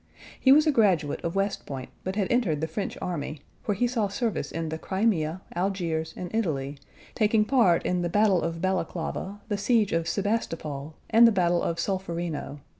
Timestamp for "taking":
7.13-7.45